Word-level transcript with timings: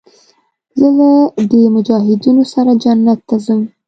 زه 0.79 0.87
له 0.97 1.09
دې 1.51 1.61
مجاهدينو 1.75 2.43
سره 2.53 2.71
جنت 2.83 3.19
ته 3.27 3.35
ځم. 3.45 3.61